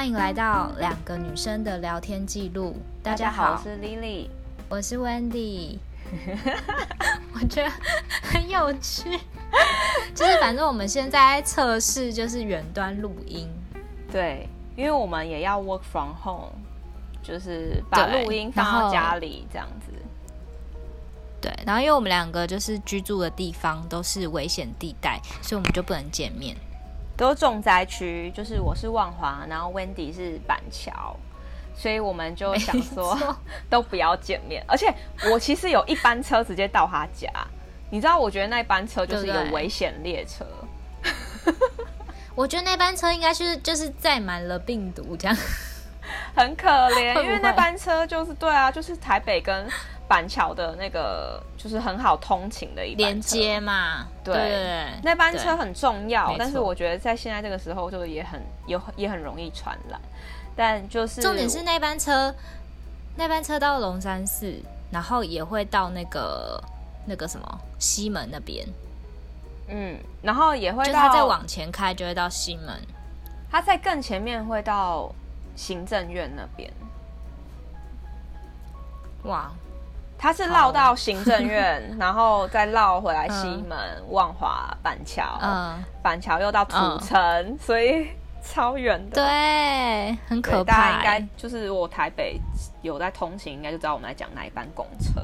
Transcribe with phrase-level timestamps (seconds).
[0.00, 2.74] 欢迎来到两个女生的聊天记录。
[3.02, 4.30] 大家好，我是 Lily，
[4.66, 5.76] 我是 Wendy。
[7.38, 7.70] 我觉得
[8.22, 9.20] 很有趣，
[10.14, 13.46] 就是反正我们现在在测试，就是远端录音。
[14.10, 16.54] 对，因为我们也要 work from home，
[17.22, 19.92] 就是把录音放到家里这样子。
[21.42, 26.56] 对，然后因为我们两个就是居住的地方都是危险地带，所以我们就不能见面。
[27.20, 31.14] 都是重灾区，就是我是万华，然后 Wendy 是板桥，
[31.76, 33.14] 所以我们就想说
[33.68, 34.64] 都不要见面。
[34.66, 34.90] 而且
[35.30, 37.28] 我其实有一班车直接到他家，
[37.90, 38.18] 你知道？
[38.18, 40.46] 我觉得那班车就是一个危险列车。
[41.44, 41.86] 对 对
[42.34, 45.36] 我觉得那班车应该是就是载满了病毒，这样
[46.34, 47.22] 很可怜。
[47.22, 49.68] 因为那班车就是对啊，就是台北跟。
[50.10, 60.00] 板桥的那个就是很好通勤的一连接嘛，对，那班车很重要，但是我觉得在现在这个时候就也很有也很容易传染。
[60.56, 62.34] 但就是重点是那班车，
[63.14, 64.52] 那班车到龙山寺，
[64.90, 66.60] 然后也会到那个
[67.06, 68.66] 那个什么西门那边，
[69.68, 72.82] 嗯，然后也会到，就他再往前开就会到西门，
[73.48, 75.14] 他在更前面会到
[75.54, 76.68] 行政院那边，
[79.22, 79.52] 哇。
[80.22, 88.06] 他是绕到行政院， 然后再绕回来西门、嗯、万华、板桥，嗯，板桥又到土城，嗯、所以
[88.42, 90.74] 超远的，对，很可怕。
[90.74, 92.38] 大家应该就是我台北
[92.82, 95.22] 有在通勤，应该就知道我们在讲哪一班公车。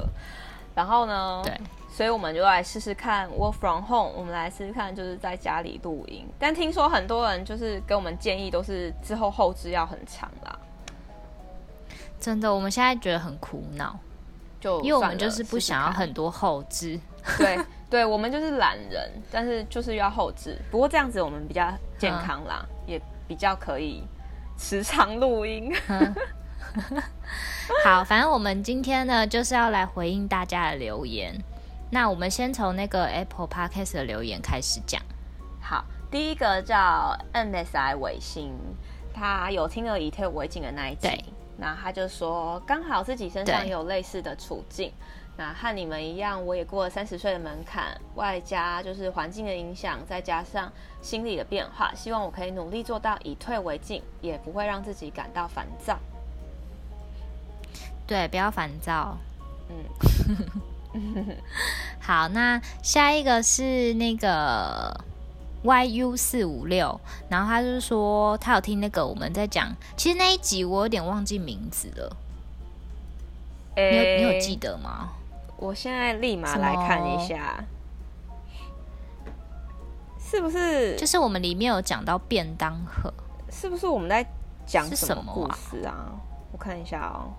[0.74, 6.26] 然后呢，对，所以我们就来试试看 work from home，我们来试试看就是在家里录音。
[6.38, 10.58] 但听说很多人就是给我们建议，都是之后后置要很长啦。
[12.18, 13.94] 真的，我们现在觉得很苦恼。
[14.66, 16.98] 就因为我们就是不想要很多后置，
[17.38, 17.56] 对
[17.88, 20.58] 对，我们就是懒人，但是就是要后置。
[20.72, 24.02] 不过这样子我们比较健康啦，嗯、也比较可以
[24.58, 25.72] 时常录音。
[25.86, 26.14] 嗯、
[27.84, 31.32] 好，反正我们今天呢就是要来回应大家的留言。
[31.92, 35.00] 那我们先从那个 Apple Podcast 的留言开始讲。
[35.60, 38.52] 好，第一个叫 MSI 伟星，
[39.14, 41.08] 他有听了以退为进的那一集。
[41.58, 44.92] 那他就说，刚好自己身上有类似的处境，
[45.36, 55.98] 那和你们一样，我也过了三十岁的门槛，外加就是环境的影响，再加上心理的变化，希望我可以努力做到以退为进，也不会让自己感到烦躁。
[58.06, 59.16] 对，不要烦躁。
[60.92, 61.36] 嗯，
[62.00, 64.94] 好，那下一个是那个。
[65.74, 72.16] Yu 四五六，然后他就是说他有听那个我们在讲，其实那一集我有点忘记名字了，
[73.76, 75.10] 欸、你有你有记得吗？
[75.56, 77.64] 我现在立马来看一下，
[80.18, 80.96] 是不是？
[80.96, 83.12] 就是我们里面有讲到便当盒，
[83.50, 84.26] 是不是我们在
[84.66, 85.92] 讲什么故事啊？
[85.92, 86.12] 啊
[86.52, 87.32] 我看一下哦，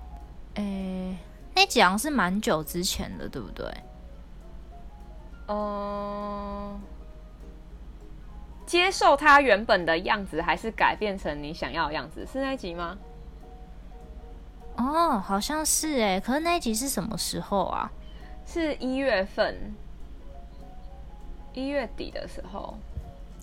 [0.55, 1.17] 诶、欸，
[1.55, 3.65] 那集好像是蛮久之前的，对不对？
[5.47, 6.79] 嗯。
[8.67, 12.27] 接受他原本的样子，还是改变成你想要的样子？
[12.31, 12.97] 是那一集吗？
[14.75, 16.19] 哦，好像是哎。
[16.19, 17.89] 可是那一集是什么时候啊？
[18.45, 19.73] 是一月份，
[21.53, 22.77] 一月底的时候。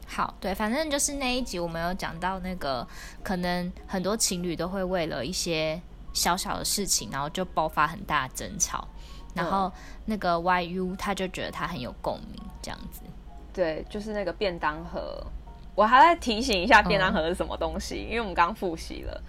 [0.06, 2.86] 好，对，反正就是那一集，我们有讲到那个，
[3.22, 5.80] 可能很多情侣都会为了一些
[6.12, 8.86] 小小的事情，然后就爆发很大的争吵。
[9.34, 9.72] 然后
[10.04, 13.00] 那个 YU 他就觉得他很有共鸣，这样子。
[13.54, 15.25] 对，就是那个便当盒，
[15.76, 19.22] 我还在提醒一下便当盒是什么东西，嗯、因为我们刚复习了，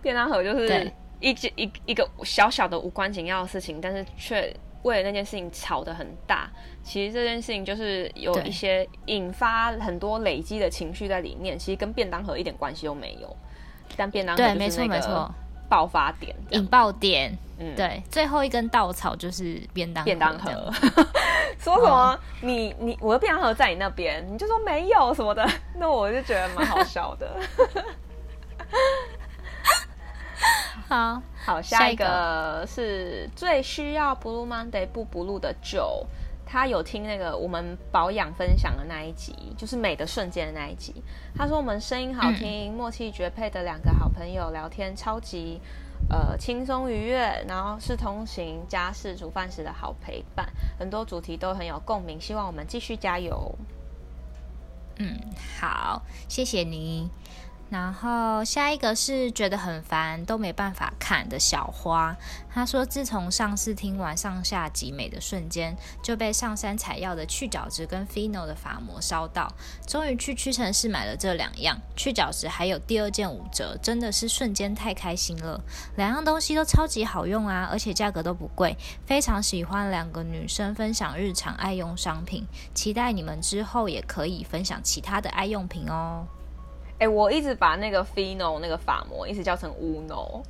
[0.00, 0.90] 便当盒就是
[1.20, 6.50] 一件一一个小小的无关紧要的事情，但是却为了那件事情吵得很大。
[6.82, 13.36] 其实这件事情就是有一些引发很多累积的情绪在里面，其实跟便当盒一点关系都没有，
[13.96, 15.34] 但便当盒就是那个
[15.70, 17.34] 爆发点、引爆点。
[17.62, 20.50] 嗯，对，最后一根稻草就是便当盒，便当盒。
[21.60, 21.90] 说什么？
[21.90, 25.46] 哦、你你我的便当盒在你那边，你就说没有什么的，
[25.76, 27.30] 那我就觉得蛮好笑的。
[30.88, 36.04] 好好，下一个是最需要 Blue Monday 不 Blue 的 Joe，
[36.50, 40.92] 他有听那个我们保养分享的那一集，就是美的瞬间的那一集。
[41.32, 45.60] 他说我们声音好听，默契绝配的两个好朋友聊天超级。
[46.08, 53.54] 呃，轻松愉悦，然后是通行家事煮饭时的好陪伴，很多主题都很有共鸣，希望我们继续加油。
[54.96, 55.20] 嗯，
[55.60, 57.08] 好，谢谢你。
[57.70, 62.16] 然后下一个是觉得很烦都没办法看的小花，
[62.52, 69.54] 他说自从上次听完上下集美的瞬间，就被上山采药的去角质跟 Fino 的发膜烧到，
[69.86, 75.62] 终于去屈臣氏买了这两样，去角质还有第二件五折，真的是瞬间太开心了。
[75.94, 78.76] 两样东西都超级好用啊，而且价格都不贵，
[79.06, 82.44] 非常喜欢两个女生分享日常爱用商品，
[82.74, 86.26] 期待你们之后也可以分享其他的爱用品哦。
[87.00, 90.44] 哎、欸，我一直把那个 Fino 那个发膜一直叫成 Uno，Uno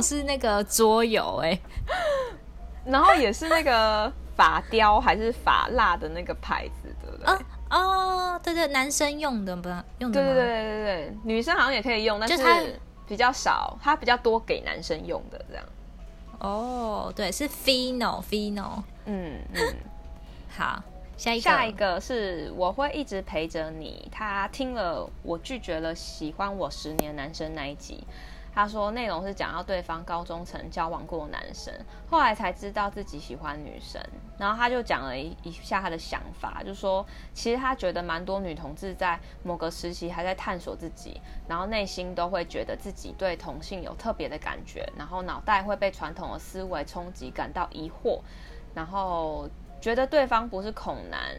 [0.06, 1.58] 是那个桌游哎，
[2.84, 7.26] 然后也是那个发雕还是发蜡的那个牌子，对不对？
[7.26, 7.38] 哦
[7.70, 9.70] 哦，对对，男生用的不
[10.00, 15.64] 用的，对对对对对，女生好像也可以用，但是比较少，它比较多给男生用的这样。
[16.40, 19.76] 哦，对，是 Fino Fino，嗯嗯，
[20.54, 20.82] 好。
[21.18, 24.08] 下一个，下一个是我会一直陪着你。
[24.10, 28.06] 他听了我拒绝了喜欢我十年男生那一集，
[28.54, 31.74] 他说内容是讲到对方高中曾交往过男生，
[32.08, 34.00] 后来才知道自己喜欢女生。
[34.38, 37.04] 然后他就讲了一一下他的想法，就说
[37.34, 48.20] 其实他觉得蛮多女同志在某个时期还在探索自己，然后内心都会觉得自己对同性有特别的感觉，然后脑袋会被传统的思维冲击，感到疑惑，
[48.72, 49.48] 然后。
[49.80, 51.36] 觉得对方不是恐男，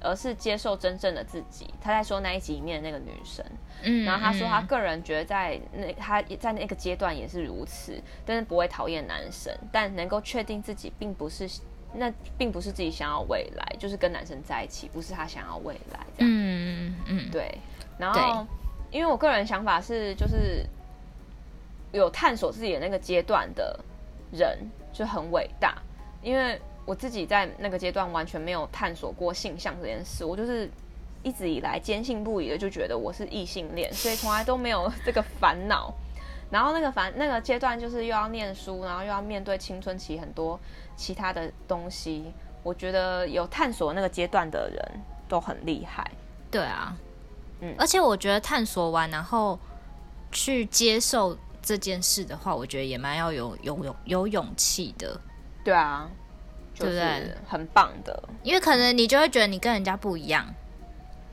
[0.00, 1.72] 而是接受真正的自己。
[1.80, 3.44] 他在说那一集里面的那个女生，
[3.82, 11.48] 嗯，然后他说他个人觉得在那他在那个阶段也是如此，但是不会讨厌男生，但能够确定自己并不是
[11.92, 17.58] 那并不是自己想要未来，就是跟男生在一起，不是他想要未来这样，嗯嗯，对。
[17.98, 18.46] 然后
[18.90, 20.64] 因为我个人想法是，就是
[21.92, 23.78] 有探索自己的那个阶段的
[24.32, 24.58] 人
[24.92, 25.76] 就很伟大，
[26.22, 26.60] 因为。
[26.90, 30.68] 我自己在那个阶段完全没有探索过性向这件事，我就是
[31.22, 35.94] 一直以来坚信不疑的就觉得我是异性恋，所以从来都没有这个烦恼。
[36.50, 40.58] 然后那个烦那个阶段就是又要念书，然后又要面对青春期很多
[40.96, 42.24] 其他的东西。
[42.64, 46.04] 我觉得有探索那个阶段的人都很厉害。
[46.50, 46.96] 对啊，
[47.60, 49.56] 嗯，而且我觉得探索完然后
[50.32, 55.20] 去接受这件事的话，我觉得也蛮要有有有有勇气的。
[55.62, 56.10] 对啊。
[56.80, 57.34] 对不对？
[57.46, 60.46] 很棒的，因为可能你就会觉得你跟人家不一样，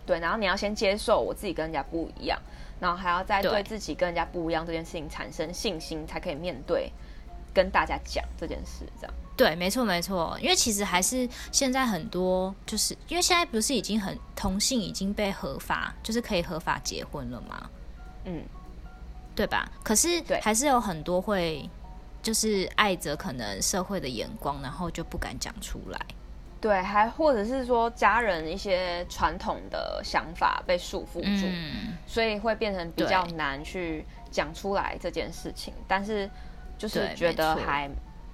[0.06, 2.38] 对，然后你要先接受我自己跟人家不一样，
[2.80, 6.92] 然后还要再对自己跟人家不一样这件事情产生信心，才可以面对
[7.54, 8.86] 跟大家讲这件事。
[9.00, 17.70] 这样对，没错没错，因为其实还是现在很多，就是因为现在不是已经很同性已经被合法，就是可以合法结婚了吗？
[18.26, 18.44] 嗯，
[19.36, 19.72] 对吧？
[19.84, 21.70] 可是还是有很多会。
[22.28, 25.98] 就是爱着可能社会的眼光，然后就不敢讲出来。
[26.60, 35.74] 对，还或者是说家人一些传统的想法被束缚住，嗯，所以会变成比较难去讲出来这件事情。
[35.88, 36.30] 但是
[36.78, 37.90] 就是觉得还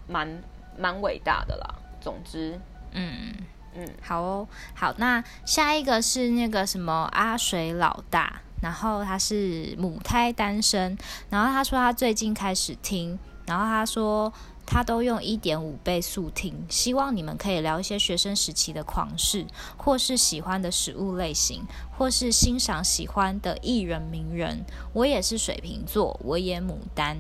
[0.07, 0.41] 蛮
[0.75, 1.75] 蛮伟大的啦。
[2.01, 2.59] 总之，
[2.93, 3.31] 嗯
[3.75, 10.97] 嗯，好哦，好，那下一个是那个什么阿水老大，然后他是母胎单身，
[11.29, 13.19] 然后他说他最近开始听。
[13.45, 14.31] 然后他说，
[14.65, 19.45] 他都用一点五倍速听，希望你们可以聊一些学生时期的狂事，
[19.77, 21.63] 或是喜欢的食物类型，
[21.97, 24.65] 或是欣赏喜欢的艺人名人。
[24.93, 27.17] 我也是水瓶座，我也牡丹。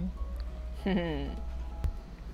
[0.83, 1.27] 哼 哼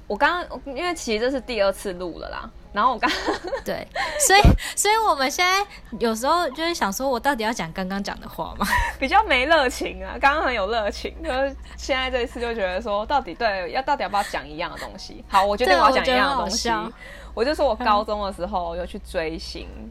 [0.10, 2.52] 我刚刚因为其实这是第二次录了啦。
[2.72, 3.10] 然后我刚
[3.66, 3.88] 对，
[4.20, 4.42] 所以
[4.76, 5.66] 所以我们现在
[6.00, 8.68] 有时候就是想说，我到底要讲刚刚讲的话吗？
[9.00, 15.26] 比较没热情啊，刚刚很有热情，就是现在这一次就觉得说，到底对要到底要不要讲一样的东西？
[15.28, 16.70] 好，我决定我要讲一样的东西。
[16.70, 16.94] 我，
[17.34, 19.90] 我就说我高中的时候有去追星，嗯、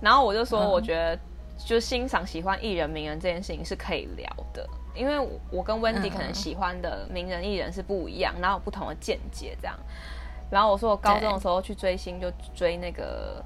[0.00, 1.18] 然后我就说我觉得
[1.58, 5.18] 就欣赏喜欢艺人名人这件事情是可以聊的，因为
[5.50, 9.76] 我跟 Wendy 可能喜欢的名人艺人是不一样，然后有不同的见解这样。
[10.50, 13.44] 然后我说我高中的时候去追星，就追那个，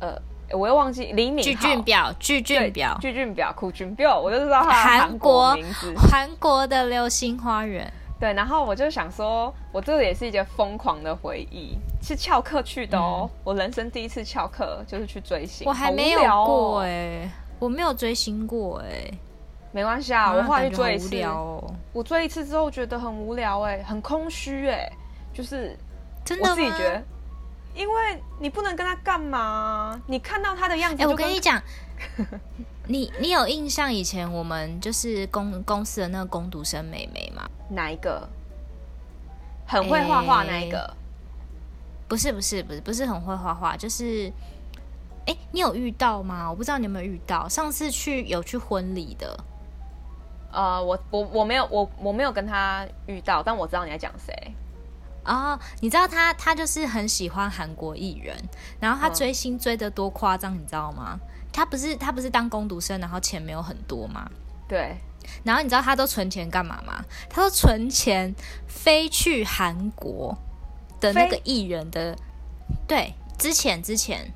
[0.00, 0.16] 呃，
[0.56, 7.92] 我又忘记李敏镐、具俊表、具俊表、具俊表、苦俊表，我就知道他韩国名字，韩国的流星花园。
[8.18, 13.40] 对，然后我就想说，我这个也是一件疯狂的回忆，是翘课去的哦、嗯。
[13.44, 19.18] 我人生第一次翘课就是去追星，我还没有过哎、欸，我没有追星过哎、欸，
[19.76, 24.92] 没关系啊，我后来去追一次，哦、我追一次之后觉得很无聊哎、欸，很空虚哎、欸。
[25.34, 25.76] 就是
[26.24, 27.02] 真的，我自己觉得，
[27.74, 30.00] 因为你不能跟他干嘛？
[30.06, 31.60] 你看到他的样子，哎，我跟你讲，
[32.88, 37.46] 你你有印象以前我们就是公公司的那个工读生妹妹吗？
[37.68, 38.26] 哪一个？
[39.66, 40.96] 很会画画那一个？
[42.08, 44.32] 不是不是不是不是很会画画，就是
[45.26, 46.48] 哎、欸，你有遇到吗？
[46.48, 47.46] 我不知道你有没有遇到。
[47.46, 49.38] 上次去有去婚礼的，
[50.56, 54.34] 呃，我我我没有我我没有跟他遇到，但我知道你在讲谁。
[55.22, 58.34] 哦，你知道他他就是很喜欢韩国艺人，
[58.80, 61.20] 然后他追星追得多夸张，你知道吗？
[61.52, 64.26] 他不是他不是当工读生，然后钱没有很多吗？
[64.66, 64.96] 对。
[65.44, 67.04] 然后你知道他都存钱干嘛吗？
[67.28, 68.34] 他都存钱
[68.66, 70.34] 飞去韩国
[71.00, 72.16] 的那个艺人的，
[72.88, 74.32] 对，之前之前。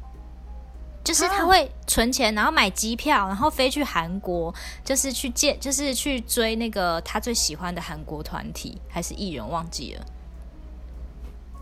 [1.02, 4.54] 就是他会存钱，然后买机票，然后飞去韩国，
[4.85, 10.04] 就是去见，就是去追那个他最喜欢的韩国团体还是艺人，忘记了。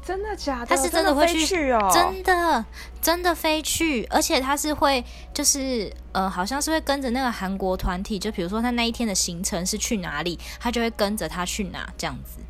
[0.04, 0.66] 真的假的？
[0.66, 2.64] 他是真的会去，去哦，真的
[3.00, 12.40] 真的飞去，而且他是会，就是呃，好像是会跟着那个韩国团体，就比如说他那一天的行程是去哪里，他就会跟着他去哪，这样子，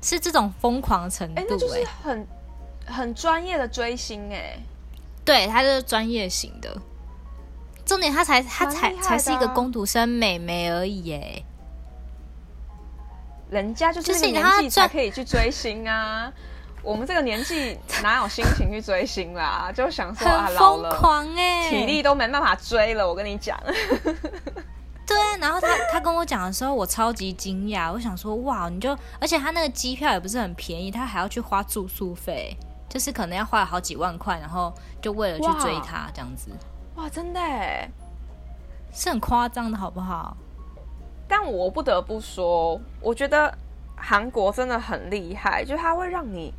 [0.00, 2.26] 是这种疯狂的程度，欸，哎，那就是很
[2.86, 4.58] 很专业的追星，哎。
[5.24, 6.76] 对，她就是专业型的，
[7.84, 11.44] 重点她才她才才是一个工读生美眉而已耶，
[13.50, 16.32] 人家就是那个年纪才可以去追星啊，
[16.82, 19.72] 我们这个年纪哪有心情去追星啦？
[19.74, 21.24] 就想说啊，老了，
[21.70, 23.58] 体力都没办法追了，我跟你讲。
[25.06, 32.56] 对啊，然后他他跟我讲的时候，我超级惊讶，我想说哇，你就而且他那个机票也不是很便宜，他还要去花住宿费。
[32.88, 36.50] 就是可能要花了好几万块，然后就为了去追他这样子。
[36.94, 37.90] 哇，真的哎，
[38.92, 40.36] 是很夸张的，好不好？
[41.26, 43.56] 但我不得不说，我觉得
[43.96, 46.52] 韩国真的很厉害，就他会让你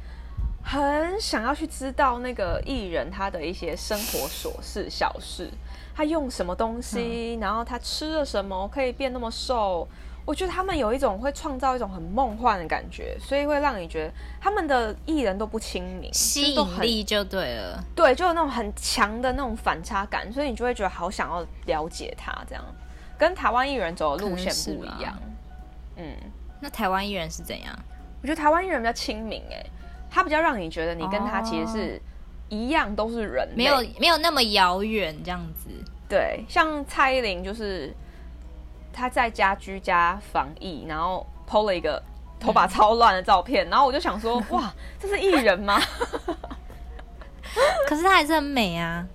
[0.64, 5.50] 很想要去知道那个艺人他的一些生活琐事小事，
[5.96, 9.88] 他用什么东西，嗯、然后他吃了什么可以变那么瘦。
[10.26, 17.84] 我觉得他们有一种会创造一种很梦幻的感觉，所以会让你觉得他们的艺人都不亲民，吸引力就对了。
[17.96, 22.66] 对，就有那种很强的那种反差感，所以你就会觉得好想要了解他，这样
[23.20, 25.16] 跟台湾艺人走的路线不一样。
[25.96, 26.16] 嗯，
[26.60, 27.78] 那台湾艺人是怎样？
[28.24, 29.64] 我觉得台湾艺人比较亲民，哎，
[30.10, 32.02] 他比较让你觉得你跟他其实是
[32.50, 35.70] 一样，都是人，没有没有那么遥远这样子。
[36.10, 37.94] 对，像蔡依林就是。
[38.96, 42.02] 他在家居家防疫，然后 PO 了一个
[42.40, 45.78] 头发超乱的照片，嗯、然后我就想说， 哇，这是艺人吗？
[47.88, 49.06] 可是他还是很美啊，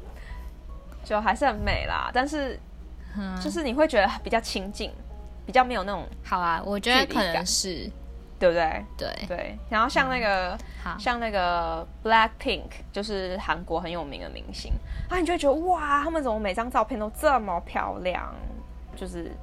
[1.03, 2.11] 就还是很美啦。
[2.13, 2.61] 但是，
[3.43, 4.93] 就是你会觉得比较亲近，
[5.47, 6.63] 比较没有那种好啊。
[6.65, 7.91] 我觉得可能是，
[8.39, 8.85] 对不对？
[8.99, 9.59] 对对。
[9.71, 14.73] 然后像那个，嗯、像那个 Blackpink，就是韩国很有名的明星
[15.09, 18.35] 啊，你就会觉得哇，他们怎么每张照片都这么漂亮？
[18.95, 19.35] 就是。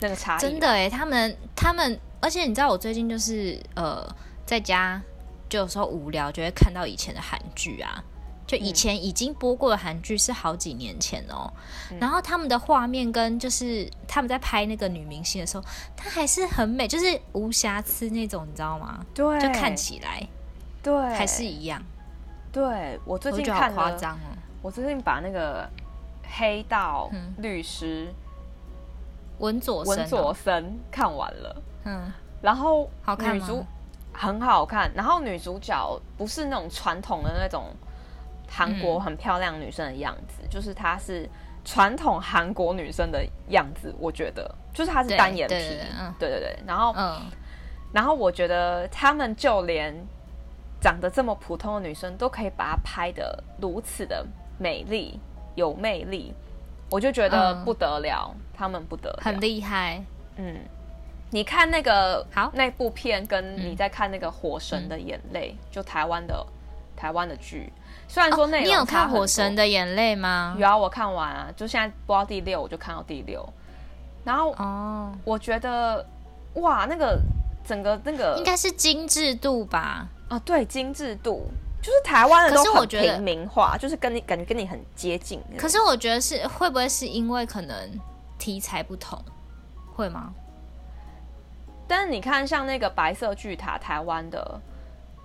[0.00, 4.06] 那个差真的哎，他们他们，而且你知道，我最近就是呃，
[4.46, 5.00] 在家
[5.48, 8.02] 就有时候无聊，就会看到以前的韩剧啊，
[8.46, 11.52] 就以前已经播过的韩剧是好几年前哦，
[11.90, 15.64] 嗯、然后他们的画面跟就是他们在拍那个女明星的时候，
[15.96, 19.04] 她还是很美，就是无瑕疵那种，你知道吗？
[19.14, 20.26] 对，就看起来。
[20.82, 20.94] 对。
[21.14, 21.82] 还是一样。
[22.52, 24.30] 对，我最近看了，好夸张哦，
[24.62, 25.68] 我最近把那个
[26.38, 28.06] 黑道律师。
[28.06, 28.14] 嗯
[29.38, 33.64] 文佐文佐森看完了，嗯，然后好看女主
[34.12, 37.66] 很好看，然后女主角不是那种传统的那种
[38.48, 41.28] 韩国很漂亮女生的样子，嗯、就是她是
[41.64, 47.20] 传统韩国女生的样子，我觉得就是她是单眼皮，对对对，嗯、对对对，然后嗯，
[47.92, 49.94] 然后我觉得他们就连
[50.80, 54.26] 长得这么普通的女生都可以把她拍的如此的
[54.58, 55.20] 美丽
[55.54, 56.34] 有魅力，
[56.90, 58.30] 我就觉得不得了。
[58.34, 60.02] 嗯他们不得了，很厉害。
[60.34, 60.56] 嗯，
[61.30, 66.44] 你看那个好那部片，跟你在看那个《火神的眼泪》，嗯，就台湾的
[66.96, 67.72] 台湾的剧。
[68.08, 70.56] 虽然说那，哦，你有看《火神的眼泪》吗？
[70.58, 73.48] 有啊，我看完啊，就现在播到第六，我就看到第六。
[74.24, 76.04] 然后哦，我觉得
[76.54, 77.16] 哇，那个
[77.64, 80.08] 整个那个应该是精致度吧？
[80.28, 81.48] 啊，对，精致度。
[81.80, 85.42] 就是台湾人都很平民化，就是跟你感觉跟你很接近。
[85.56, 88.00] 可是我觉得是会不会是因为可能？
[88.38, 89.20] 题材不同，
[89.96, 90.32] 会吗？
[91.88, 94.60] 但是你看，像那个白色巨塔，台湾的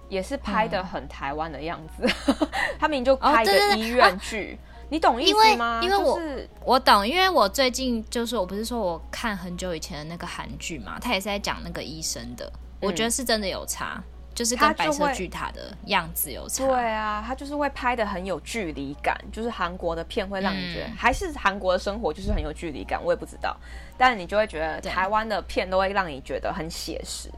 [0.09, 2.11] 也是拍的很台湾的样子。
[2.25, 2.47] 嗯、
[2.79, 4.57] 他们就拍的医院剧，
[4.89, 5.79] 你懂意思吗？
[5.83, 14.03] 因为我、就是、我懂，因为我最近就是我不是说我看很久以前的那个韩剧嘛，他也是在讲那个医生的，嗯、我觉得是真的有差。
[14.33, 16.65] 就是跟白色巨塔的样子有差。
[16.65, 23.55] 对啊，它就是会拍的很有距离感，就是韩国的片会让你觉得，嗯、还是韩国的生活就是很有距离感，我也不知道，
[23.97, 27.29] 但你就会觉得台湾的片都会让你觉得很写实，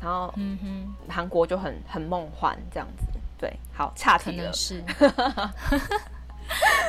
[0.00, 3.04] 然后，嗯哼，韩国就很很梦幻这样子，
[3.38, 4.52] 对，好，差题了。
[4.52, 4.82] 是。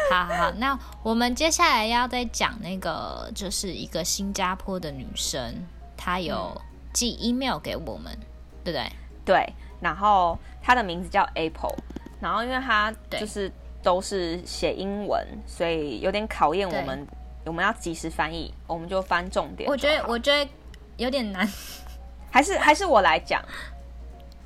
[0.10, 5.54] 好好好，那我们接下来要再讲那个，就是一个新加坡的女生，
[5.96, 6.60] 她有
[6.92, 8.18] 寄 email 给我们，
[8.64, 8.92] 对不对？
[9.24, 11.76] 对，然后他的名字叫 Apple，
[12.20, 13.52] 然后因为他就是
[13.84, 17.08] 都是写英文，所以有点考验我们，
[17.46, 19.70] 我们要及时翻译，我们就翻重点。
[19.70, 20.50] 我觉得我觉得
[20.98, 21.48] 有点难，
[22.32, 23.44] 还是还是我来讲。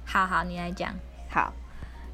[0.05, 0.93] 好好，你来讲。
[1.29, 1.51] 好，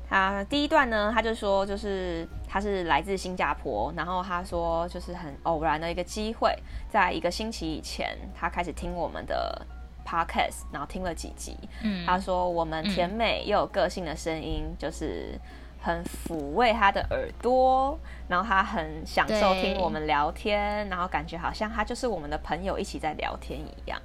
[0.09, 2.27] 他第一段呢，他就说就是。
[2.53, 6.53] 他是来自新加坡，然后他说就是很偶然的一个机会，
[6.89, 9.65] 在一个星期以前，他开始听我们的
[10.05, 11.57] podcast，然后听了几集。
[11.83, 15.39] 嗯，他说我们甜美又有个性的声音，就是
[15.81, 23.99] 很抚慰他的耳朵，然后他很享受听我们聊天，然后感觉好像他就是我们的朋友一起在聊天一样。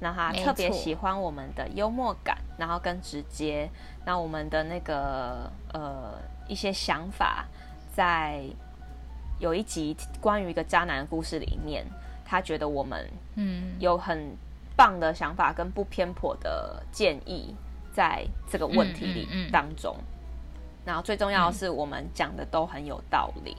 [0.00, 3.70] 那他特别喜欢我们的幽默感，然后更直接，
[4.06, 6.18] 那我们的那个呃
[6.48, 7.46] 一些想法。
[7.92, 8.44] 在
[9.40, 11.84] 有一集关于一个渣男的故事里面，
[12.24, 13.04] 他觉得我们
[13.34, 14.34] 嗯有很
[14.80, 17.54] 棒的想法跟不偏颇的建议，
[17.92, 19.94] 在这个问题里当中，
[20.86, 23.54] 然后最重要的是我们讲的都很有道理。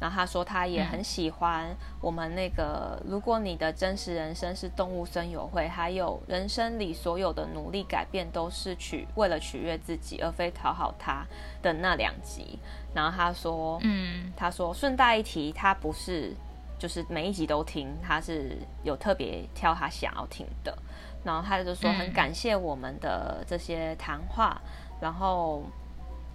[0.00, 11.24] 然后他说，他也很喜欢我们那个，如果你的真实人生是动物森友会，还有人生里所有的努力改变都是取为了取悦自己，而非讨好他
[11.62, 12.58] 的那两集。
[12.92, 16.34] 然后他说，嗯，他说顺带一提，他不是
[16.78, 20.76] 就是每一集都听，他是有特别挑他想要听的。
[21.24, 24.60] 然后他就说很感谢我们的这些谈话，
[25.00, 25.62] 然后。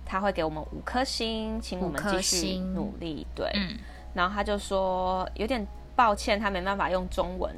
[0.03, 3.25] 他会给我们五颗星，请我们继续努力。
[3.33, 3.77] 对、嗯，
[4.13, 7.55] 然后他就说有点抱歉，他没办法用中文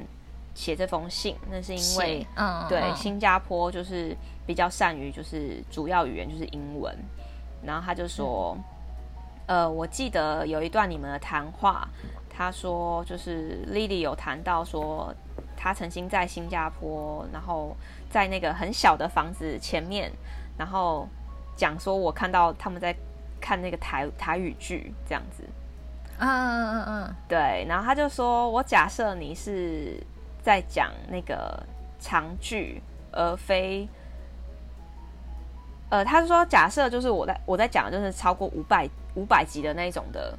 [0.54, 6.96] 写这封信，那是因为，嗯，对嗯，新加坡就是比较善于就是主要语言就是英文。
[7.64, 8.56] 然后他就说，
[9.48, 11.88] 嗯、呃，我记得有一段你们的谈话，
[12.36, 15.14] 他说就是 Lily 有谈到说，
[15.56, 17.76] 他曾经在新加坡，然后
[18.10, 20.12] 在那个很小的房子前面，
[20.58, 21.08] 然后。
[21.56, 22.96] 讲说，我看到他们在
[23.40, 25.44] 看那个台台语剧这样子，
[26.18, 27.64] 嗯嗯嗯嗯，对。
[27.70, 30.02] 然后他就说，我假设你是
[30.42, 31.64] 在讲那个
[32.00, 32.82] 长剧，
[33.12, 33.88] 而非，
[35.90, 40.36] 呃，他说假设就是我在我在讲的就是超过五百五百集的那种的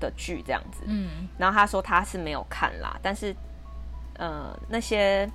[0.00, 1.28] 的剧这样子，嗯。
[1.38, 3.34] 然后他说他是没有看啦，但是，
[4.14, 5.30] 呃，那些，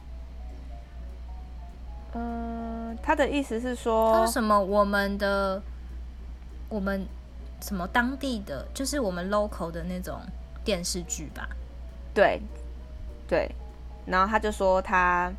[2.13, 2.97] 嗯、呃。
[3.03, 4.59] 他的意思是说，他说什么？
[4.59, 5.61] 我们的，
[6.69, 7.05] 我们
[7.61, 10.19] 什么当地的，就是我们 local 的那种
[10.63, 11.47] 电视剧吧？
[12.13, 12.41] 对，
[13.27, 13.53] 对。
[14.05, 15.31] 然后他就说他，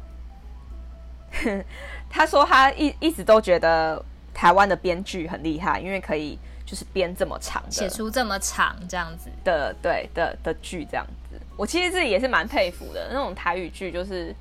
[2.10, 11.40] 他说他一一直都觉得台湾的编剧很厉害，因为可以就是编这么长的，写出这么长这样子的，对的的剧这样子。
[11.56, 14.34] 我其实自己也是蛮佩服的，那种台语剧就是。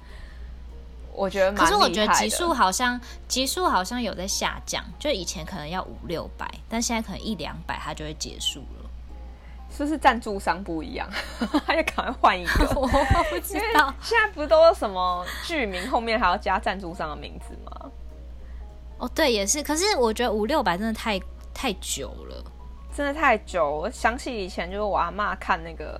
[1.18, 8.90] 我觉得蛮可是我觉得集数好像集数好像有在下降，就以前可能要五六百，但现在可能一两百它就会结束了。
[9.72, 11.08] 是不是赞助商不一样？
[11.66, 12.68] 他就赶快换一个？
[12.76, 13.94] 我不知道。
[14.02, 17.90] 现在不都什么剧名后面还要加赞助商的名字吗？
[18.98, 19.64] 哦，对，也是。
[19.64, 21.18] 可是我觉得五六百真的太
[21.56, 22.44] 太久了，
[22.94, 23.68] 真的太久。
[23.68, 26.00] 我想起以前就是我阿妈看那个。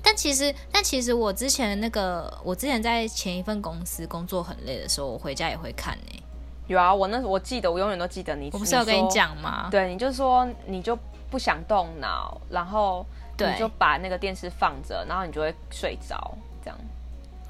[0.00, 6.22] 但其实，但其实我之前那个，我之前在前一份公司工作很累的时候，我回家也会看呢、欸。
[6.68, 8.48] 有啊，我那我记得，我永远都记得你。
[8.52, 9.68] 我不是有跟你讲吗？
[9.70, 10.96] 对，你就说你就
[11.28, 13.04] 不想动脑，然后
[13.38, 16.78] 你就把那个电视放着，然后你就会睡着，这样。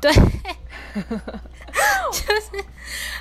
[0.00, 0.20] 对，就
[2.40, 2.64] 是，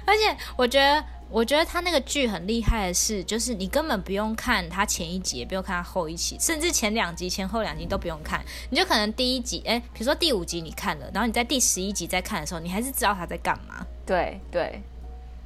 [0.05, 1.03] 而且我觉得。
[1.29, 13.85] 我觉得他那个剧很厉害的是，就是你根本不用看他前一集，也不用看他后一集，甚至前两集、前后两集都不用看，你就可能第一集，哎，比如说第五集你看了，然后你在第十一集再看的时候，你还是知道他在干嘛。
[14.05, 14.81] 对对，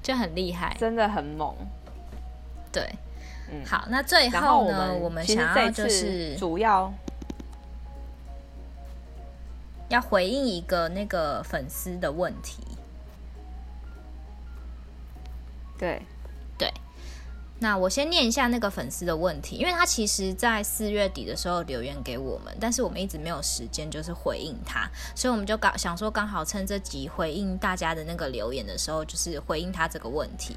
[0.03, 1.55] 就很厉害，真的很猛。
[2.71, 2.87] 对，
[3.51, 6.93] 嗯，好，那最后呢，我们，我们想要就是主要
[9.91, 12.63] 要回应一个那个粉丝的问题。
[15.77, 16.01] 对，
[16.58, 16.71] 对，
[17.60, 30.56] 那我先念一下那个粉丝的问题，因为他其实在四月底的时候留言给我们，但是我们一直没有时间就是回应他，所以我们就刚想说刚好趁这集回应大家的那个留言的时候，就是回应他这个问题。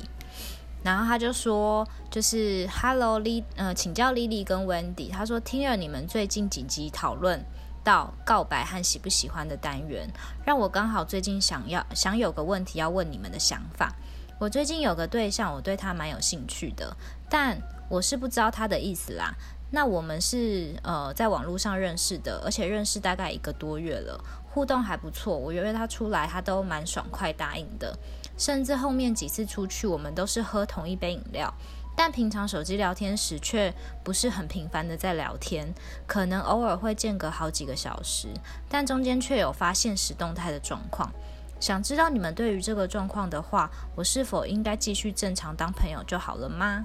[0.83, 7.43] 然后他就说，就是 Hello Li，呃，请教 Lily 跟 Wendy，他说听了你们最近几集讨论
[7.85, 10.11] 到告白和喜不喜欢的单元，
[10.45, 13.93] 让我刚好最近想要想有个问题要问你们的想法。
[14.41, 16.97] 我最近有个对象，我对他蛮有兴趣的，
[17.29, 17.57] 但
[17.89, 19.35] 我是不知道他的意思啦。
[19.71, 24.19] 那我们是呃在网络上认识的，而且认识大概一个多月了，
[24.51, 25.37] 互动还不错。
[25.37, 27.97] 我约他出来，他都蛮爽快答应的，
[28.39, 31.53] 甚至后面几次出去，我们都是喝同一杯饮料。
[31.97, 35.73] 但平常手机聊天时，却不是很频繁的在聊天，
[36.07, 38.29] 可能偶尔会间隔好几个小时，
[38.69, 41.13] 但中间却有发现实动态的状况。
[41.61, 46.85] 想知道你们对于这个状况的话，我是否应该继续正常当朋友就好了吗？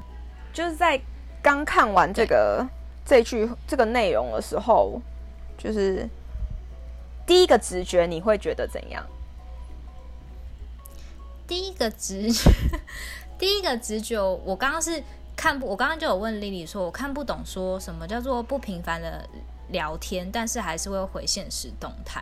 [0.54, 1.02] 就是在
[1.42, 2.66] 刚看完这个
[3.04, 5.02] 这句这个内容的时候，
[5.58, 6.08] 就是
[7.26, 9.06] 第一个直觉你会觉得怎样？
[11.48, 12.52] 第一个直觉。
[13.40, 15.02] 第一个直觉，我刚刚是
[15.36, 19.28] 看不，我刚刚就有问 Lily 说，我看不懂说什么叫做不频繁的
[19.70, 22.22] 聊天，但是还是会回现实动态。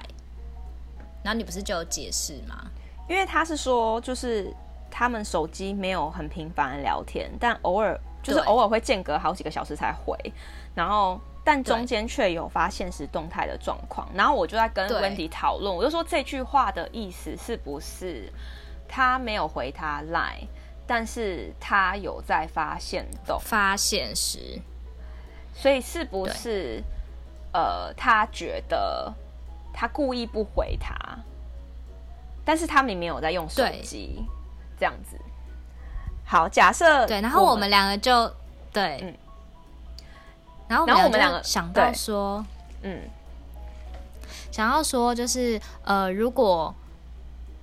[1.23, 2.67] 然后你不是就有解释吗？
[3.09, 4.53] 因为他是说，就是
[4.91, 10.15] 他们手机没有很频繁的聊天，但偶尔就是偶尔会间隔好几个小时才回，
[10.75, 14.07] 然后但中间却有发现实动态的状况。
[14.13, 18.31] 然后我就在跟 Wendy 讨论，我就说这句话的意思是不是
[18.87, 20.45] 他没有回他 Line？
[20.87, 24.57] 但是他有在发现动发现时，
[25.53, 26.81] 所以是不是
[27.51, 29.13] 呃，他觉得
[29.73, 30.95] 他故意不回他，
[32.45, 34.25] 但是他明明有在用手机，
[34.79, 35.19] 这样子。
[36.23, 38.33] 好，假设对，然后我们两个就
[38.71, 39.13] 对，嗯，
[40.69, 42.45] 然后然后我们两个想到说，
[42.81, 43.01] 嗯，
[44.51, 46.73] 想要说就是呃，如果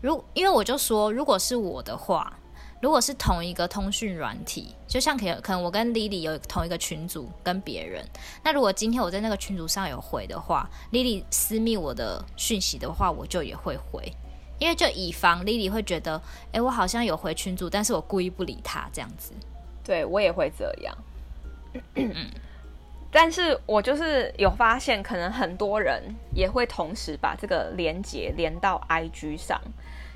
[0.02, 2.30] 如因为我就说，如果是我的话。
[2.84, 8.04] 如果是同一个通讯软体，就像可可能我跟 Lily 有同一个群组跟别人，
[8.42, 14.12] 那如果今天我在那个群组上有回的话，Lily 私密我的讯息的话，我就也会回，
[14.58, 16.20] 因为就以防 Lily 会觉得，
[16.52, 19.32] 哎，我好像有回群组，但是我故意不理他这样子。
[19.82, 20.94] 对，我也会这样。
[23.10, 29.58] 但是我就是有发现，可能很多人也会同时把这个连接连到 IG 上，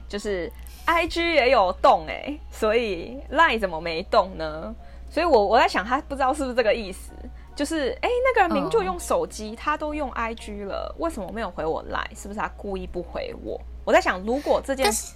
[0.08, 0.50] 就是。
[0.90, 4.74] I G 也有动哎、欸，所以 Line 怎么没动呢？
[5.10, 7.12] 所以我我在想，他不知道是不是这个意思，
[7.54, 12.18] 就是哎、欸，那个人明就用手机，他都用 I G 了，为什么没有回我 Line？
[12.18, 13.60] 是不是他故意不回我？
[13.84, 15.12] 我在想，如果这件事，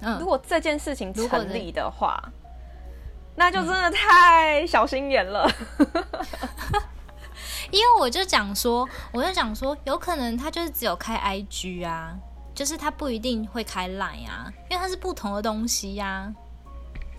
[0.00, 2.20] 嗯，如果这件事情成立的话，
[3.36, 5.48] 那就真的太小心眼了。
[7.70, 12.16] 因为我就讲说，我就讲说，有可能他就是只有开 I G 啊。
[12.56, 16.34] 就是它不一定会开 Line 啊，因为它是不同的东西呀、啊。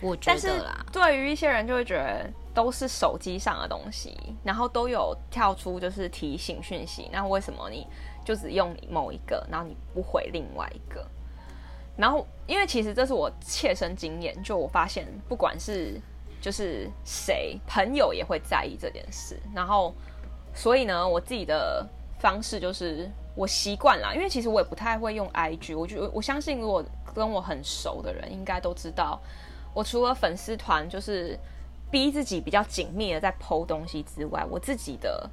[0.02, 7.86] 我觉得啦，对于一些人就会觉得都是手机上的东西，然后都有跳出就是提醒讯息，那为什么你
[8.26, 11.06] 就只用某一个，然后你不回另外一个？
[11.96, 16.02] 然后因为其实这是我切身经验，就我发现不管是
[16.42, 19.94] 就是谁朋友也会在意这件事，然后
[20.54, 21.88] 所以呢，我自己的
[22.20, 23.08] 方式就是。
[23.38, 25.78] 我习惯了，因为其实我也不太会用 IG。
[25.78, 29.20] 我觉得我相信，如果跟我很熟的人，应该都知道，
[29.76, 31.38] 我除了粉丝团就是
[31.92, 35.30] 逼自己比较紧密的在 PO 东西之外，我自己的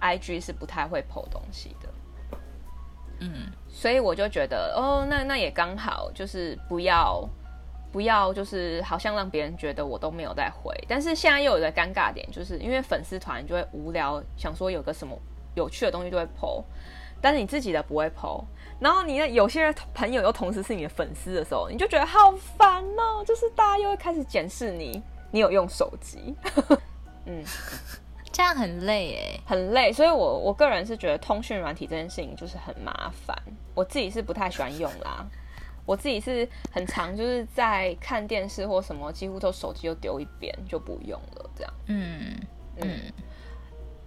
[0.00, 1.88] IG 是不太会 PO 东西的。
[3.20, 7.22] 嗯，所以我就觉得，哦，那那也刚好，就是不要
[7.92, 10.74] 不要，就是好像让别人觉得我都没有在回。
[10.88, 15.14] 但是现在又有个尴尬点，就是因为粉丝团就会无聊，想说有个什么
[15.54, 16.64] 有趣的东西就会 PO。
[17.20, 18.44] 但是你自己的不会 po，
[18.78, 23.24] 然后你的有些朋友又同时是你的粉丝的时候，你就觉得好烦哦。
[23.24, 26.34] 就是大家又会开始检视你，你有用手机，
[27.26, 27.42] 嗯，
[28.32, 29.92] 这样很累哎，很累。
[29.92, 33.36] 所以我我个人是觉得通讯软体这件事情就是很麻烦，
[33.74, 35.26] 我自己是不太喜欢用啦。
[35.86, 41.72] 我自己是很常就是在看电视或什么，几乎都手机就丢一边就不用了，这样。
[41.86, 42.36] 嗯
[42.76, 42.88] 嗯。
[42.88, 43.12] 嗯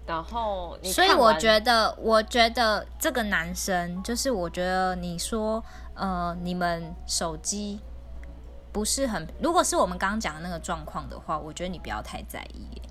[0.09, 7.79] 然后，所以我觉得，我觉得这个男生就是，我觉得你说，呃，你们手机
[8.71, 12.81] 不是很，如果是我们刚刚讲的那个状况的话，我觉得你不要太在意。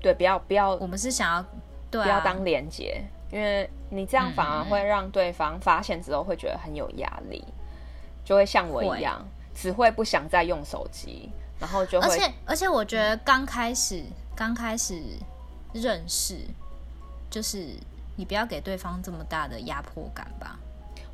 [0.00, 1.44] 对，不要不要，我们是想要，
[1.90, 7.44] 对啊，不要当连接，因为你这样反而会让对方发现之后会觉得很有压力，
[8.24, 9.20] 就会像我一样，
[9.52, 11.28] 只会不想再用手机，
[11.58, 14.04] 然后就会，而且而且我觉得刚开始，
[14.36, 15.02] 刚开始。
[15.80, 16.36] 认识，
[17.30, 17.66] 就是
[18.16, 20.58] 你不要给对方这么大的压迫感吧。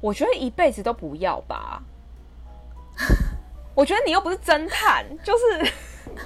[0.00, 1.82] 我觉得一辈子都不要吧。
[3.74, 5.72] 我觉得你又不是侦探，就是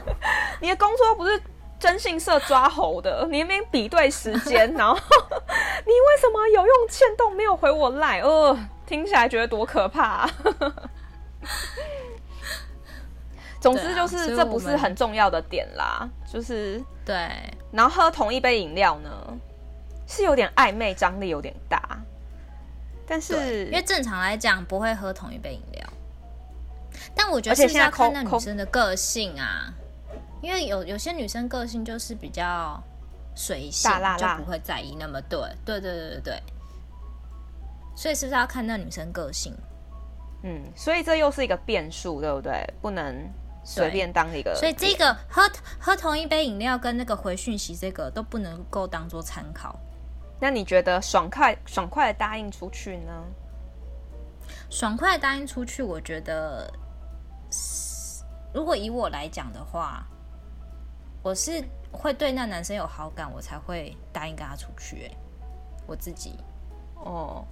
[0.61, 1.41] 你的工作又不是
[1.79, 8.21] 征信社抓猴的，你那边比对时间， 然后你为什么有用欠动没有回我赖？
[8.21, 10.31] 呃，听起来觉得多可怕啊。
[13.61, 17.31] 总之就是这不是很重要的点啦，就是对。
[17.73, 19.11] 然后喝同一杯饮料呢，
[20.07, 21.99] 是有点暧昧，张力有点大。
[23.09, 25.89] 但是，因为正常来讲不会喝同一杯饮料，
[27.15, 29.73] 但我觉得是不是要看那女生的个性啊，
[30.43, 32.83] 因为有有些女生个性就是比较
[33.35, 35.49] 随性，大辣辣就不会在意那么多。
[35.65, 36.43] 对对对对对，
[37.95, 39.55] 所以是不是要看那女生个性？
[40.43, 42.53] 嗯，所以这又是一个变数，对不对？
[42.83, 43.15] 不能
[43.67, 44.55] 随便当一个。
[44.55, 45.43] 所以这个喝
[45.79, 49.79] 喝同一杯饮料跟那个回讯息，这个都不能够当做参考。
[50.41, 53.13] 那你觉得爽快爽快的答应出去呢？
[54.71, 56.73] 爽快的答应出去，我觉得，
[58.55, 60.07] 如果以我来讲的话，
[61.23, 65.03] 我是会对那男生有好感，我才会答应跟他出去。
[65.03, 65.17] 欸。
[65.89, 66.37] 我自己，
[66.97, 67.45] 哦，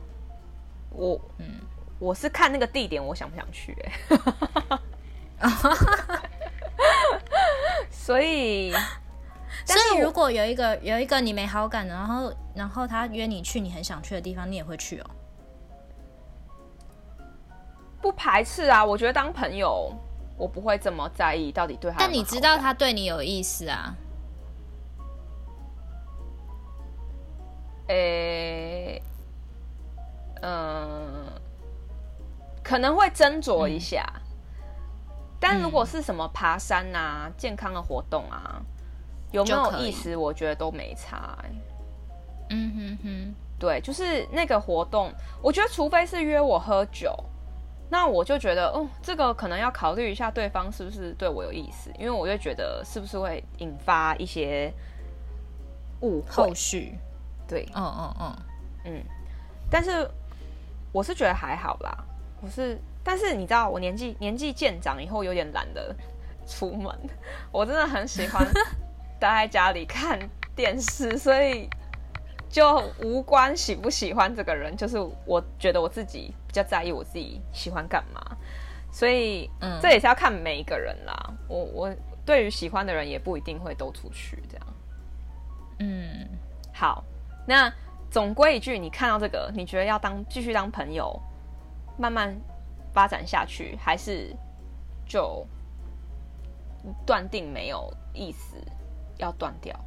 [0.90, 1.60] 我嗯，
[2.00, 3.72] 我是看那个地点，我想不想去？
[3.84, 4.78] 哎，
[7.90, 8.72] 所以。
[9.66, 15.10] 但是，如果有一个有一个你没好感的，然后然后他约你去你很想去的地方，你也会去哦？
[18.02, 19.90] 不排斥啊，我觉得当朋友，
[20.36, 21.96] 我不会这么在意到底对他。
[21.98, 23.96] 但你知道他对你有意思啊？
[27.88, 29.02] 诶、欸，
[30.42, 31.26] 嗯，
[32.62, 34.04] 可能会斟酌一下。
[34.14, 34.20] 嗯、
[35.46, 38.62] 但如果是什么爬山啊、健康的活动啊。
[39.32, 40.14] 有没有意思？
[40.14, 41.50] 我觉得都没差、欸。
[42.50, 47.12] 嗯哼哼，对，就是那个活动，我觉得除非是约我喝酒，
[47.90, 54.72] 那我就觉得，哦，这个可能要考虑一下对方是不是对我有意思，因为我就觉得是不是会引发一些
[56.02, 56.96] 误会后续。
[57.48, 58.36] 对，嗯嗯嗯
[58.84, 59.04] 嗯。
[59.68, 60.08] 但是
[60.92, 62.04] 我是觉得还好啦，
[62.40, 65.94] 我是，但是你知道，我年纪年纪渐长以后，有点懒得
[66.46, 66.92] 出门。
[67.52, 68.44] 我真的很喜欢。
[69.20, 70.18] 待在家里看
[70.56, 71.70] 电视，所以
[72.48, 78.20] 就无关喜不喜欢这个人，就是我觉得我自己比较在意我自己喜欢干嘛，
[78.92, 81.32] 所以嗯，这也是要看每一个人啦。
[81.48, 81.94] 我我
[82.26, 84.66] 对于喜欢的人也不一定会都出去这样。
[85.78, 86.28] 嗯，
[86.74, 87.02] 好，
[87.46, 87.72] 那
[88.10, 91.18] 总归一句，你看到这个，你觉得要当继续当朋友，
[91.96, 92.36] 慢慢
[92.94, 94.34] 发展下去，还是
[95.06, 95.46] 就
[97.04, 98.56] 断定没有意思？
[99.18, 99.78] 要断掉，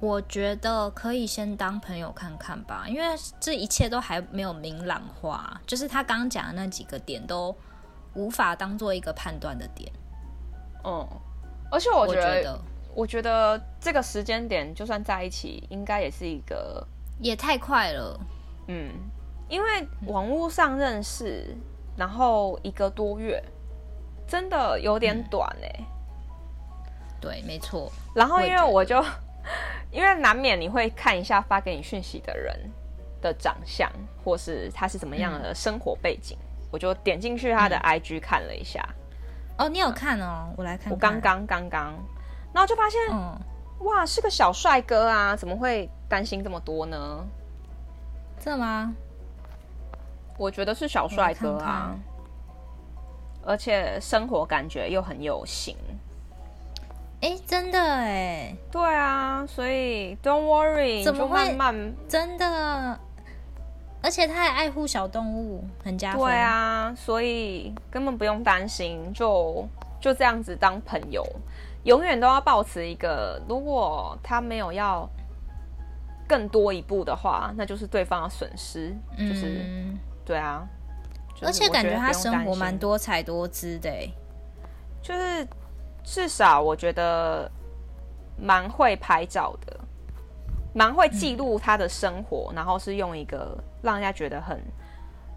[0.00, 7.52] 我觉得可以先当朋友看看吧，因为这一切都还没有明朗化，就是他刚刚讲的那几个点都
[8.14, 9.92] 无法当做一个判断的点。
[10.84, 11.04] 嗯，
[11.72, 12.60] 而且我觉得，我觉得，
[12.94, 16.86] 我觉得这个时间点就算在一起，应该也是一个
[17.18, 18.18] 也太快了。
[18.68, 18.92] 嗯，
[19.48, 21.56] 因为网络上认识，
[21.96, 23.42] 然后一个多月，
[24.26, 25.76] 真的有点短哎、欸。
[25.80, 25.86] 嗯
[27.20, 27.90] 对，没错。
[28.14, 29.04] 然后因为我就，
[29.90, 32.56] 因为难免你会看一下发给你讯息的人
[33.20, 33.90] 的长相，
[34.24, 38.88] 或是他是怎么样的生活背景，嗯、我就点进去他的 IG 看了一下。
[39.56, 40.44] 嗯、哦，你有看哦？
[40.50, 40.92] 嗯、我来看，看。
[40.92, 41.92] 我刚刚刚刚，
[42.52, 43.36] 然后就发现，嗯、
[43.80, 45.34] 哇，是个小帅哥啊！
[45.34, 47.26] 怎么会担心这么多呢？
[48.38, 48.94] 真的吗？
[50.38, 51.98] 我觉得是小帅哥啊，看看
[53.44, 55.76] 而且生活感觉又很有型。
[57.20, 63.00] 哎，真的哎，对啊，所以 don't worry，怎么会慢慢真的？
[64.00, 66.20] 而且他还爱护小动物，很加分。
[66.20, 69.66] 对啊，所以根本不用担心，就
[70.00, 71.26] 就这样子当朋友，
[71.82, 75.08] 永远都要保持一个，如果他没有要
[76.28, 78.96] 更多一步的话，那就是对方的损失。
[79.18, 80.64] 就是、嗯、对啊，
[81.34, 83.90] 就是、而且感觉他生活蛮多彩多姿的，
[85.02, 85.44] 就是。
[86.04, 87.50] 至少我觉得
[88.38, 89.78] 蛮会拍照的，
[90.72, 94.58] 蛮会记录他的生活，嗯、然后是用一个让人家觉得很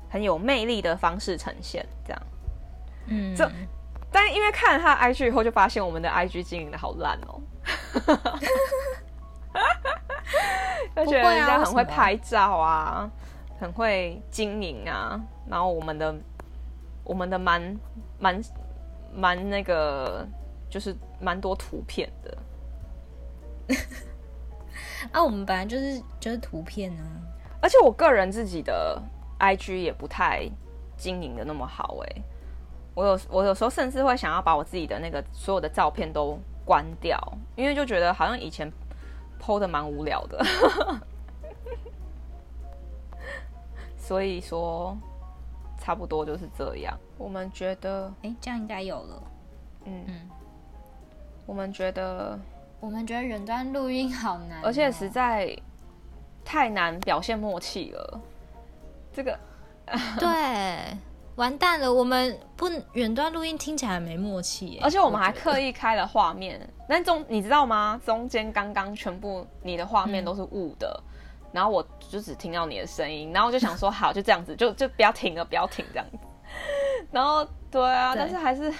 [0.09, 2.21] 很有魅力的方式呈现，这样。
[3.07, 3.51] 嗯，这
[4.09, 7.41] 但因为看了他的 IG 以后，就发现我们的 IG 经营的好烂哦，
[10.95, 13.11] 就觉得人家很会拍照啊，
[13.61, 16.13] 很会经营啊，然后我们的
[17.05, 17.79] 我们的蛮
[18.19, 18.41] 蛮
[19.13, 20.27] 蛮那个。
[20.71, 22.37] 就是蛮多图片的，
[25.11, 27.03] 啊，我们本来就是就是图片啊，
[27.61, 28.97] 而且我个人自己的
[29.37, 30.49] IG 也不太
[30.95, 32.23] 经营的那么好哎、欸，
[32.95, 37.19] 我有我有时候甚至会想要把我自己的那个所有的照片都关掉，
[37.57, 38.71] 因为就觉得好像以前
[39.41, 40.41] PO 的蛮无聊的，
[44.11, 44.97] 所以说
[45.79, 46.93] 差不多就是这样。
[47.17, 49.23] 我们觉得，哎、欸，这样应该有了。
[49.85, 50.29] 嗯嗯，
[51.45, 52.37] 我们觉得，
[52.81, 55.57] 我们觉得远端录音好难，而且实在
[56.43, 58.19] 太难表现默契了。
[59.13, 59.39] 这个，
[60.19, 60.27] 对。
[61.37, 67.99] 完蛋了，我们不远端录音听起来没默契，而且我们还刻意开了画面，那中你知道吗？
[68.05, 71.10] 中间刚刚全部你的画面都是雾的，嗯，
[71.51, 76.17] 然后我就只听到你的声音，然后我就想说好，就这样子，就就不要停了，不要停这样子。
[77.11, 78.73] 然后对啊对，但是还是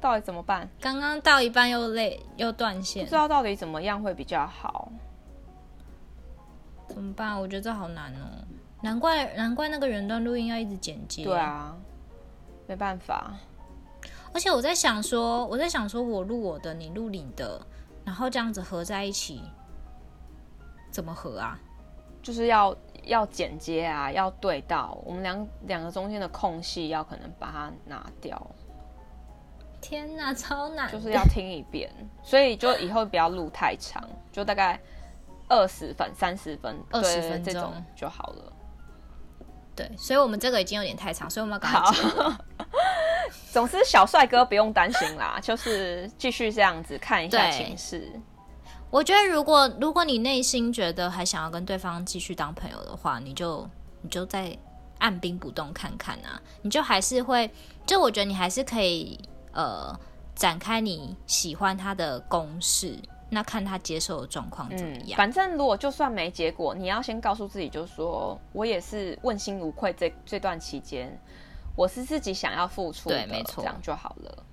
[0.00, 0.68] 到底怎么办？
[0.80, 4.90] 刚刚到一半又累又断线，不知道到底怎么样会比较好？
[6.88, 7.38] 怎么办？
[7.38, 8.44] 我觉得这好难哦。
[8.80, 11.24] 难怪难怪那个远端录音要一直剪接。
[11.24, 11.76] 对啊，
[12.66, 13.34] 没办法。
[14.32, 17.60] 而且我在想说，我在想说，我录我的，你录你的，
[18.04, 19.42] 然后这样子合在一起，
[20.90, 21.58] 怎么合啊？
[22.22, 28.40] 就是要要剪接啊，要对到我们两两个中间的空隙，要可能把它拿掉。
[29.80, 30.90] 天哪，超难！
[30.90, 31.88] 就是要听一遍，
[32.22, 34.02] 所以就以后不要录太长，
[34.32, 34.78] 就大概
[35.48, 38.52] 二十分、三十分、二十分钟这种就好了。
[39.76, 42.36] 对，所以我们这个已经有点太长，所以我们要赶快。
[43.52, 48.10] 总之，小帅哥不用担心啦，就是继续这样子看一下情势。
[48.90, 53.68] 我觉得，如果如果你内心觉得还想要跟对方继续当朋友的话，你就
[54.02, 54.56] 你就再
[54.98, 57.50] 按兵不动看看啊，你就还是会，
[57.86, 59.18] 就我觉得你还是可以
[59.52, 59.94] 呃
[60.34, 62.98] 展开你喜欢他的攻势。
[63.30, 65.10] 那看他接受的状况怎么样？
[65.10, 70.08] 嗯，反正如果就算没结果，你要先告诉自己，就是说我也是问心无愧这。
[70.08, 71.20] 这这段期间，
[71.76, 74.44] 我是自己想要付出的，对，没错，这样就好了。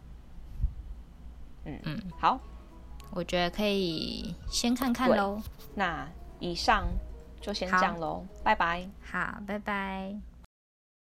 [1.64, 2.38] 嗯嗯，好，
[3.16, 5.42] 我觉得可以先看看喽。
[5.74, 6.08] 那
[6.40, 6.86] 以上
[7.42, 8.88] 就先这样喽，拜拜。
[9.10, 10.35] 好，拜拜。